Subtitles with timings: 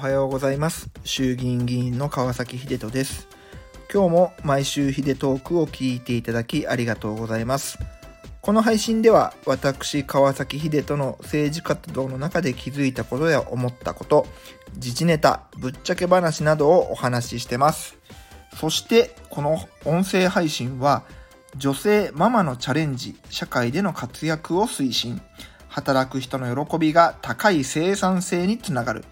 [0.00, 0.88] はようございます。
[1.04, 3.28] 衆議院議員の川崎秀人です。
[3.92, 7.78] 今日も毎週秀トークを聞いていただきありがとうございます。
[8.40, 14.26] この配信では私川崎秀人の政治活動の中で気づいたことや思ったこと
[14.76, 17.98] 自治ネタぶっちゃけ話などをお話ししてます。
[18.58, 21.02] そしてこの音声配信は
[21.58, 25.20] 女性ママのチャレンジ社会での活躍を推進。
[25.68, 29.04] 働く人の喜びが高い生産性につながる。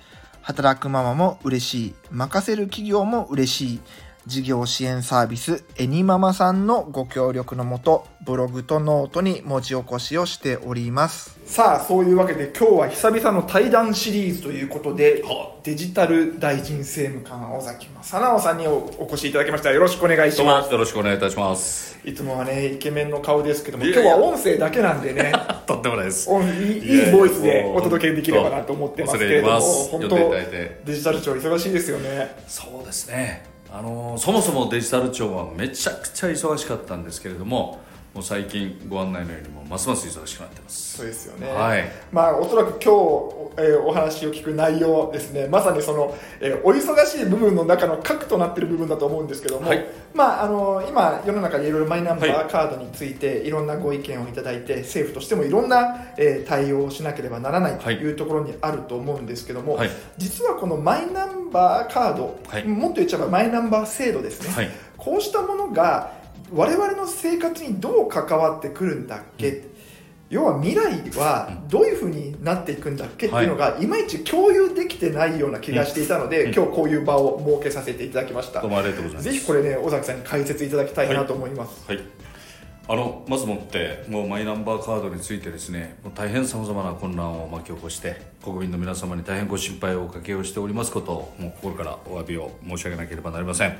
[0.49, 1.95] 働くママも嬉しい。
[2.11, 3.81] 任せる企業も嬉しい。
[4.29, 11.41] 事業支援サービスエニママさんのご協力のもとブログとノートに文字起こしをしております。
[11.47, 15.25] さあそういうわけで今日は久々の対談シリーズということで
[15.65, 20.71] デジタル大臣政務官尾崎正直さんにお越しいただきましたよろしくお願いします。
[20.71, 21.99] よろしくお願いいたします。
[22.05, 25.33] いつもはねイケメンの顔ですけども今日は音声だけなんでね。
[25.67, 26.31] とってもないです。
[26.31, 32.37] いいいボイスでお届けできればなと思ってますけれども本当デジタル庁忙しいですよね。
[32.47, 37.81] そうですねあのそもそもデジタル庁はめちゃくちゃ忙しかったんですけれども
[38.15, 40.99] もう最近ご案内のようにもますます忙しくなってます。
[40.99, 41.49] そうですよね。
[41.49, 41.91] はい。
[42.11, 42.83] まあおそらく今日、
[43.59, 58.13] えー、お話を聞く内容ですねまさにその、えー、お忙しい部分の中の核となっている部分だと思うんですけども、はい、まああの今世の中にいろいろマイナンバーカードについていろんなご意見をいただいて、はい、政府としてもいろんな、えー、対応をしなければならないとい。
[58.13, 66.18] うところにあると思うんですけども、はい、実はこのマイナンバーカード、もっと言っちゃえばマイナンバー制度ですね、こうしたものが
[66.53, 69.71] 我々の生活にどう関わってくるんだっけ、うん、
[70.31, 73.27] 要は未来はどういうふうになっていくんだっけ？
[73.27, 78.61] っていうのが、い、まいち共有できてないような気がしていたので、うん、今日こういう場を設けさせていただきました。
[78.63, 79.31] どうもありがとうございます。
[79.31, 82.07] ぜひこれね尾崎さんに解説いただきたいなと思います、はい、はい、
[82.89, 93.77] あのまずもってもうマイナンバーカードについてですねもう大変さまざまな混乱を巻き起こして国民の皆様に大変ご心配をおかけをしておりますことをもう心からお詫びを申し上げなければなりません。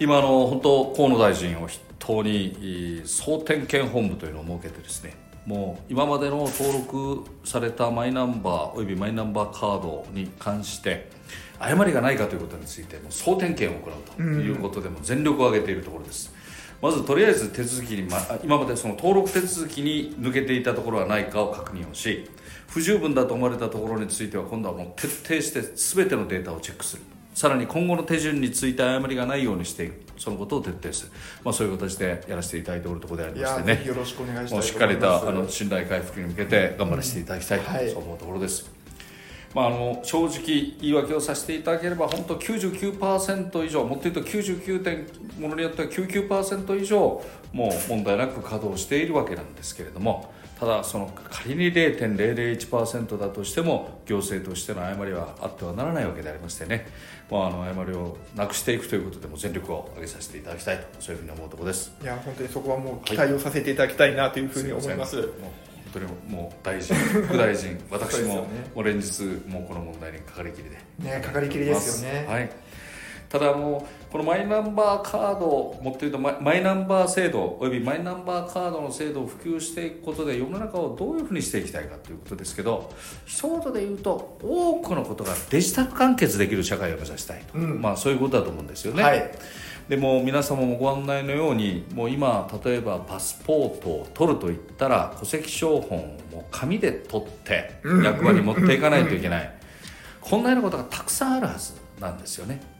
[0.00, 5.14] 今あの本当河野大臣を筆頭に総点検本部というのを設けてですね
[5.46, 11.08] もう今までの登録されたマイナンバーおよびマイナンバーカードに関して
[11.58, 16.34] 誤りがないかということについても総点検を行うということでも全力を挙げているところです、
[16.82, 22.28] まずとりあえず手続きに、ま、今までその登録手続きに抜けていたところはないかを確認をし
[22.68, 27.02] 不十分だと思われたところについては今度はもう徹底して全てのデータをチェックする。
[27.34, 31.12] さらに今後の手順について誤りがないようにしていくそのことを徹底する、
[31.44, 33.84] まあ、そういう形でやらせていただいておるところでありましてね。
[33.84, 34.68] よろしくお願いします。
[34.68, 38.70] しっかりとあの信頼回復に向けて頑張らせていただきたいと、そう思うところです、
[39.52, 40.42] まあ、あの正直
[40.80, 45.06] 言い訳をさせていただければ本当99%以上もっと言うと99点
[45.40, 56.86] ものによっては99%以上もう問題なく稼働しているわけなんですけれどもただその仮に0.001%だとしても行政としての誤りはあってはならないわけでありましてね、
[57.30, 61.92] まあ、あの誤りをなくしていくということでも全力を挙げさせていただきたいとそういうふうに思うところです。
[62.00, 65.50] いや本当にそこはもう期待をさせていただきたいなというふうに思います、はい、もう本
[65.94, 71.10] 当にもう大臣副大臣 私ももう連日もうこの問題にかかりきりで。
[71.10, 72.26] ねかかりきりですよね。
[72.28, 72.50] はい。
[73.28, 82.94] ただもうこのマイナンバーカードもっと言うとマイナンバー制度およびマイナンバーカードの制度を普及していくことで世の中をどういうふうにしていきたいかということですけど
[83.26, 89.02] 一言で言うと多くのことがデジタル完結できる社会を目指したいと、うん、まあそういうことだと思うんですよね。
[89.02, 89.30] はい。
[89.88, 95.98] でも皆様もご案内のようにもう今例えばパスポートを取るといったら戸籍抄本
[96.34, 99.52] を紙で取って役場に持っていかないといけない。
[100.20, 102.73] こんなようなことがたくさんあるはずなんですよね。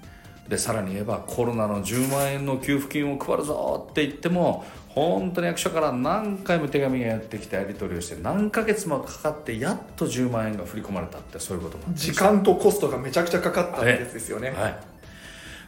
[0.49, 14.77] でさらに言えばコロナの10万円の給付金を配るぞって言っても本当に役所から何回も手紙がやってきてやり取りをして何ヶ月もかかってやっと10万円が振り込まれたってそういうこと時間とコストがめちゃくちゃかかったってやつですよね、はい、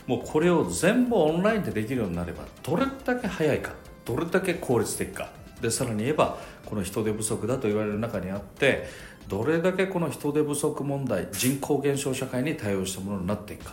[0.06, 3.72] もうこれを全部オンラインでできるようになればどれだけ早いか
[4.04, 5.30] どれだけ効率的か。
[5.60, 8.86] でさらに言えばこの人手不足だと言われる中にあって
[9.26, 13.72] どれだけこの人手不足問題人口減少社会に対応したものになっていくか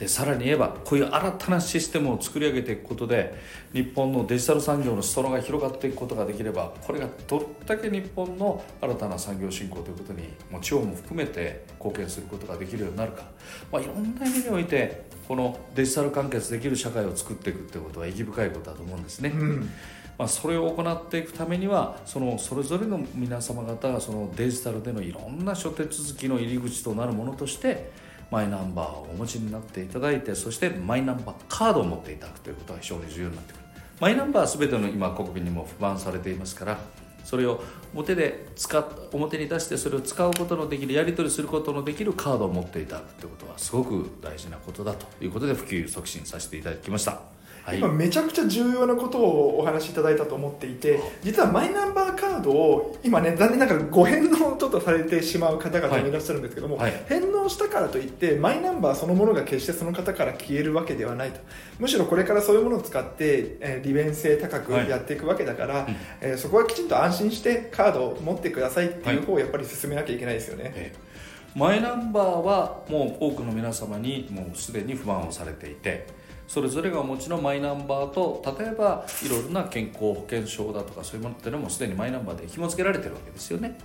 [0.00, 3.34] でさらに言えばこういう新たなシステムを作り上げていくことで
[3.74, 13.24] 日本のデジタル産業の裾野が広がっていくことができればこれがどれだけ日本の新たな産業振興ということにも地方も含めて貢献することができるようになるか、
[13.70, 19.32] まあ、いろんな意味においてこのデジタル完結できる社会を作っていくということは意義深いことだと思うんですね。
[19.34, 19.70] うん
[20.18, 27.90] まあ、それを行っていくためにはそのそれぞれの皆様方がそのデジタルでのいろんな諸手続きの入り口となるものとして
[28.30, 33.64] マイナンバーをお持ちになっていただいてそしてマイナンバーカードを持っていただくということが非常に重要になってくる。
[34.00, 36.78] マイナンバーは全ての今国民にも不安されていますから
[37.24, 37.62] それを
[37.94, 47.20] 表で使っ表に出してそれを使うことのできるやり取りすることのできるカードを持っていただくってことはすごく大事なことだということで普及促進させていただきました。
[47.62, 56.90] はい、今めちゃくちゃ重要なことをお話しいただいたと思っていて実はマイナンバーカードを今ね残念ながらご返納ちょっとされてしまう方々もいらっしゃるんですけども、はい。
[56.92, 57.04] はい。
[57.06, 61.40] 返納したからといってマイナンバーそのものが決してその方から消えるわけではないと。
[61.78, 64.88] むしろこれからそういうものを使って、えー利便性高くはい。
[64.88, 65.96] やっていくわけだから、うん。
[66.20, 70.72] えーそこはきちんと安心してカードを持ってくださいっていう方をやっぱり進めなきゃいけないですよね。
[70.74, 71.10] ええ。
[71.54, 76.06] マイナンバーはもう多くの皆様にもうすでに不満をされていて
[76.46, 83.76] それぞれがお持ちのマイナンバーと例えばいろいろな健康保険証だとかそういうものっていうのもすでにマイナンバーで紐付けられてるわけですよね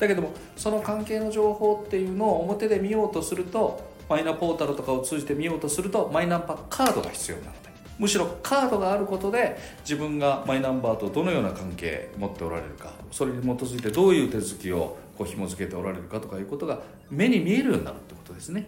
[0.00, 16.80] だけどもその関係の情報っていうのを表で見ようとするとマイナポータルとかを通じて見ようとするとマイナンバーカードが必要なのでむしろカードがあることで自分がマイナンバーとどのような関係持っておられるかそれに基づいてどういう手続きをこう紐付けておられるかとかいうことが
[17.10, 18.64] 目に見えるようになるってことですね。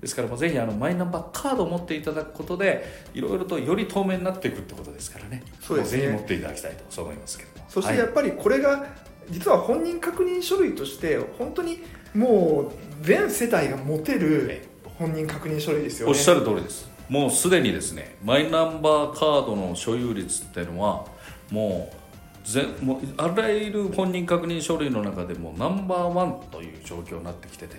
[0.00, 2.84] ですからもうぜひあのマイナンバーカードを持っていただくことで
[3.14, 5.44] いろいろとより透明になっていくってことですからね。
[5.62, 6.02] そうですね。
[6.02, 7.64] ぜひ持っていただきたいとそう思いますけども。
[7.68, 8.84] そしてやっぱりこれが
[9.30, 11.80] 実は本人確認書類として本当に
[12.14, 14.68] もう全世帯が持てる
[14.98, 16.12] 本人確認書類ですよね。
[16.12, 16.88] おっしゃる通りです。
[17.08, 21.04] もうすでにですねマイナンバーカードの所有率っていうのは
[21.50, 21.96] もう
[22.44, 27.76] 全もうあらゆる本人確認書類の中でもナンバーワンという状況になってきてて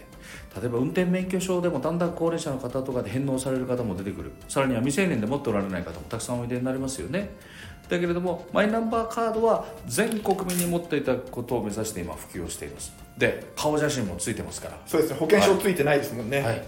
[0.60, 4.32] 例えば運転免許証でもだんだん高齢者の方とかで返納される方も出てくる。
[4.48, 7.30] さらには未成年で持っておられない方もたくさんおいでになりますよね
[7.90, 12.94] だけれどもマイナンバーカードは全国民に持っていただくことを目指して今普及をしています。
[13.18, 14.80] で顔写真もついてますから。
[14.86, 15.20] そうですね。
[15.20, 16.42] 保険証ついてないですもんね。
[16.42, 16.64] はい、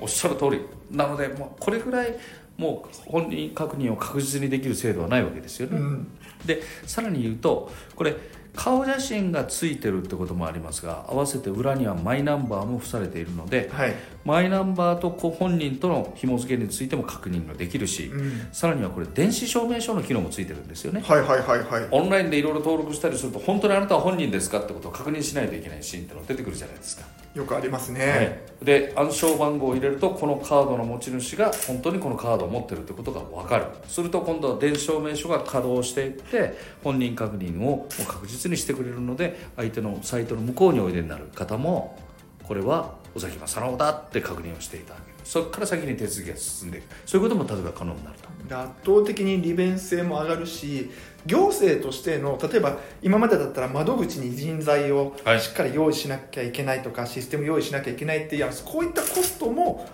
[0.00, 0.60] おっしゃる通り。
[0.90, 2.16] なのでもうこれぐらい
[2.56, 6.08] もう本人確認を確実にできる制度はないわけですよね、うん。
[6.46, 8.16] でさらに言うとこれ
[8.56, 13.94] 顔写真がついてるってこともありますが合わせて裏にはマイナンバーも付されているのではい。
[14.24, 18.48] マイナンバーとご本人との紐付けについても確認ができるし、うん。
[18.52, 21.00] さらにはこれ電子証明書の機能もついてるんですよね。
[21.00, 21.88] はいはいはいはい。
[21.92, 27.04] オンラインでいろいろ登録したりすると本当にあなたは本人ですかってことを確認しないといけないシーンってのが出てくるじゃないですか。
[27.36, 28.42] よくありますはね。
[28.62, 33.66] い、で暗証番号を入れるとこのカードの持ち主が本当にこのカードを持ってるってことが分かる。
[33.86, 41.98] すると今度は電子証明書が稼働していって本人確認を確実にしてくれるので相手のサイトの向こうにおいでになる方も
[42.44, 45.10] これは尾崎正直だって確認をしていただけ。
[45.10, 46.84] るそこから先に手続きが進んでいく。
[47.04, 48.28] そういうことも例えば可能になると。
[48.48, 50.88] で圧倒的に利便性も上がるし
[51.24, 55.40] 行政としての例えば今までだったら窓口に人材をはい。
[55.40, 59.84] しっかり用意しなきゃいけないとか、システム用意しなきゃいけないっていうこういったコストも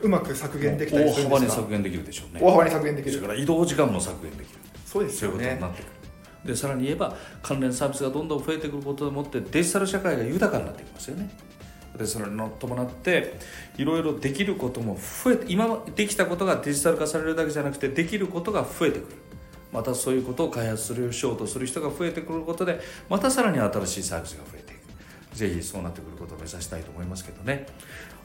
[0.00, 1.46] うまく削減できたり大するんですか？
[1.46, 2.40] 幅に削減できるでしょうね。
[2.40, 3.10] 大幅に削減できる。
[3.12, 4.58] それから移動時間も削減できる。
[4.86, 5.90] そうですそういうよねことになってくる
[6.48, 11.28] でさらに言えば関連サービスがどんどん増えてくることでもってデジタル社会が豊かになってきますよね。
[11.98, 13.38] でそれに伴って
[13.76, 19.16] いろいろできることも増えて今できたことがデジタル化されるだけじゃなくてできることが増えてくる。
[19.72, 22.80] またそういうことを開発するしようとする人が増えてくることで
[23.10, 25.36] またさらに新しいサービスが増えていく。
[25.36, 27.66] ぜひそうなってくることを目指したいと思いますけどね。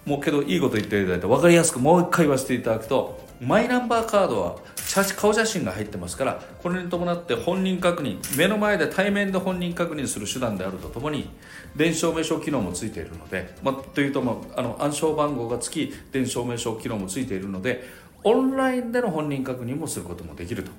[0.05, 4.57] もうけどいいこと言っていただいて分かりやすくもう一回言わせていただくとマイナンバーカードは
[4.93, 11.31] 写真顔写真が入ってますからこれに伴って本人確認目の前で対面で本人確認する手段であるとともに
[11.75, 17.83] 電子証明書機能もついているので、まあ、というと、まあ、の暗証番号がつき電子証明書機能もついているので
[18.23, 20.71] オンラインでの本人確認もすることもできると。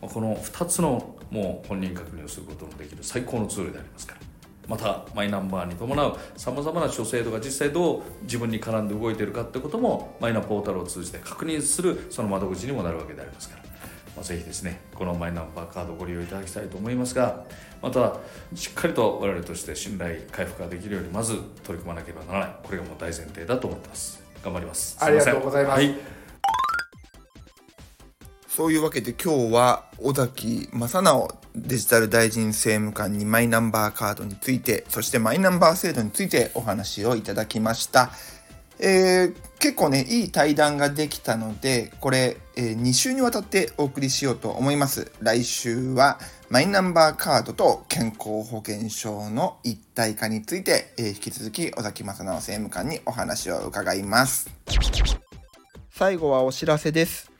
[0.00, 4.28] この2つのもう本人確認をすることのできる最高のツールでありますから。
[4.68, 13.67] またマイナンバーに伴うさまざまな諸制度が実際どう自分に絡んで動いているかってこともマイナポータルを通じて確認するその窓口にもなるわけでありますから、
[14.18, 17.44] まあ、ぜひですねこのマイナンバーカードをご利用いただきたいと思いますが
[17.80, 18.16] また
[18.56, 22.56] しっかりと我々として信頼回復ができるようにまず取り組まなければならない。
[22.64, 24.20] これがもう大前提だと思ってます。
[24.42, 24.96] 頑張ります。
[25.00, 25.76] ありがとうございます。
[25.76, 25.94] はい。
[28.48, 38.10] そういうわけで今日は尾崎正直デジタル大臣政務官にマイナンバーカードについてそしてマイナンバー制度についてお話をいただきました、
[38.80, 45.10] えー結構ねいい対談ができたのでこれ、え2週にわたってお送りしようと思います。
[45.20, 54.50] 来週はマイナンバーカードと健康保険証の一体化について、えー引き続き尾崎正直政務官にお話を伺います。
[55.90, 57.30] 最後はお知らせです。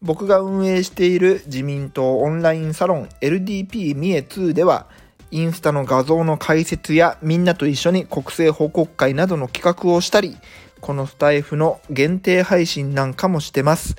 [0.00, 4.86] 僕が運営している自民党オンラインサロン LDP 三重2では
[5.30, 10.36] インスタの画像の解説やみんなと一緒に国政報告会などの企画をしたり
[10.84, 13.96] このスタイフの限定配信なんかもしてます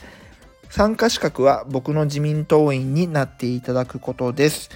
[0.69, 4.69] 参加資格は僕の自民党員になっていただくことです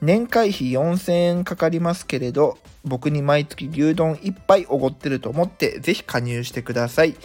[0.00, 7.16] 年会費4000円かかりますけれど、僕に毎月牛丼1杯おごってると思ってぜひ加入してください。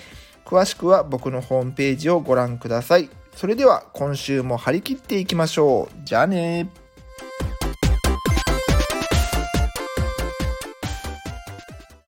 [0.43, 3.11] 詳しくは僕のホームページをご覧ください。
[3.35, 5.95] それでは今週も張り切っていきましょう。
[6.03, 6.67] じゃあね